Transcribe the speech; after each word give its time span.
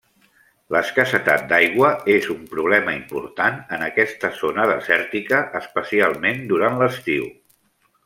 L'escassetat 0.75 1.43
d'aigua 1.51 1.91
és 2.13 2.25
un 2.35 2.41
problema 2.55 2.97
important 3.01 3.61
en 3.77 3.87
aquesta 3.91 4.33
zona 4.41 4.69
desèrtica, 4.75 5.45
especialment 5.65 6.47
durant 6.55 6.85
l'estiu. 6.85 7.33